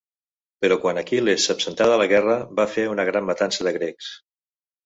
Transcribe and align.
Però 0.63 0.77
quan 0.85 0.99
Aquil·les 1.01 1.45
s'absentà 1.49 1.87
de 1.91 1.99
la 2.03 2.09
guerra, 2.13 2.39
va 2.61 2.67
fer 2.79 2.87
una 2.95 3.09
gran 3.11 3.31
matança 3.31 3.69
de 3.69 3.79
grecs. 3.81 4.13